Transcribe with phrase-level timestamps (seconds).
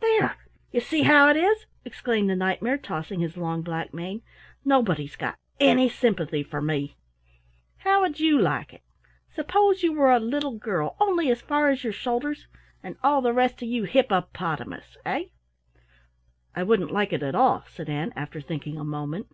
[0.00, 0.36] "There!
[0.70, 4.22] You see how it is!" exclaimed the Knight mare, tossing his long black mane.
[4.64, 6.96] "Nobody's got any sympathy for me.
[7.78, 8.82] How would you like it?
[9.34, 12.46] Suppose you were a little girl only as far as your shoulders
[12.84, 15.24] and all the rest of you hippopotamus, eh?"
[16.54, 19.26] "I wouldn't like it at all," said Ann, after thinking a moment.